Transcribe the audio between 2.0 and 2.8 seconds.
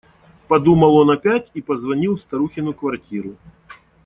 в старухину